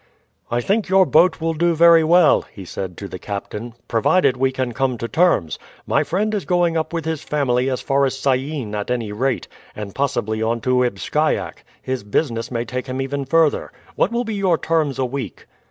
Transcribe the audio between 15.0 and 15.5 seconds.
week?"